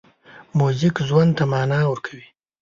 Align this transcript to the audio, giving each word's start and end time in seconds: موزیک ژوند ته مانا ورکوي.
موزیک 0.57 0.95
ژوند 1.07 1.31
ته 1.37 1.43
مانا 1.51 1.79
ورکوي. 1.89 2.25